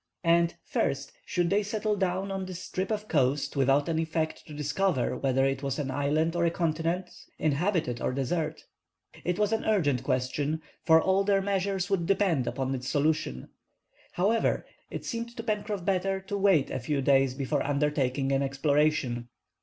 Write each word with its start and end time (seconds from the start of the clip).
And, 0.23 0.55
first, 0.65 1.11
should 1.27 1.51
they 1.51 1.61
settle 1.61 1.95
down 1.95 2.31
on 2.31 2.47
this 2.47 2.59
strip 2.63 2.89
of 2.89 3.07
coast 3.07 3.55
without 3.55 3.87
an 3.87 3.99
effort 3.99 4.35
to 4.47 4.53
discover 4.55 5.15
whether 5.15 5.45
it 5.45 5.61
was 5.61 5.77
island 5.79 6.35
or 6.35 6.49
continent, 6.49 7.11
inhabited 7.37 8.01
or 8.01 8.11
desert? 8.11 8.63
It 9.23 9.37
was 9.37 9.53
an 9.53 9.63
urgent 9.63 10.01
question, 10.03 10.63
for 10.83 10.99
all 10.99 11.23
their 11.23 11.39
measures 11.43 11.87
would 11.91 12.07
depend 12.07 12.47
upon 12.47 12.73
its 12.73 12.89
solution. 12.89 13.49
However, 14.13 14.65
it 14.89 15.05
seemed 15.05 15.37
to 15.37 15.43
Pencroff 15.43 15.85
better 15.85 16.19
to 16.21 16.35
wait 16.35 16.71
a 16.71 16.79
few 16.79 17.03
days 17.03 17.35
before 17.35 17.61
undertaking 17.61 18.31
an 18.31 18.41
exploration. 18.41 19.29